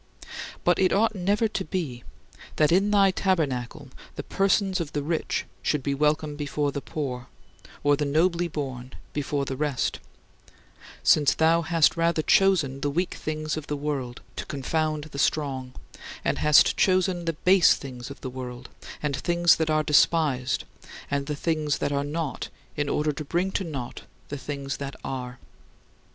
But 0.63 0.79
it 0.79 0.91
ought 0.91 1.13
never 1.13 1.47
to 1.47 1.63
be 1.63 2.03
that 2.55 2.71
in 2.71 2.89
thy 2.89 3.11
tabernacle 3.11 3.89
the 4.15 4.23
persons 4.23 4.79
of 4.81 4.93
the 4.93 5.03
rich 5.03 5.45
should 5.61 5.83
be 5.83 5.93
welcome 5.93 6.35
before 6.35 6.71
the 6.71 6.81
poor, 6.81 7.27
or 7.83 7.95
the 7.95 8.03
nobly 8.05 8.47
born 8.47 8.93
before 9.13 9.45
the 9.45 9.55
rest 9.55 9.99
since 11.03 11.35
"thou 11.35 11.61
hast 11.61 11.95
rather 11.95 12.23
chosen 12.23 12.81
the 12.81 12.89
weak 12.89 13.13
things 13.13 13.55
of 13.55 13.67
the 13.67 13.77
world 13.77 14.21
to 14.37 14.45
confound 14.47 15.03
the 15.03 15.19
strong; 15.19 15.71
and 16.25 16.39
hast 16.39 16.75
chosen 16.75 17.25
the 17.25 17.33
base 17.33 17.75
things 17.75 18.09
of 18.09 18.21
the 18.21 18.29
world 18.31 18.69
and 19.03 19.15
things 19.17 19.57
that 19.57 19.69
are 19.69 19.83
despised, 19.83 20.63
and 21.11 21.27
the 21.27 21.35
things 21.35 21.77
that 21.77 21.91
are 21.91 22.03
not, 22.03 22.49
in 22.75 22.89
order 22.89 23.11
to 23.11 23.23
bring 23.23 23.51
to 23.51 23.63
nought 23.63 24.01
the 24.29 24.37
things 24.39 24.77
that 24.77 24.95
are." 25.03 25.37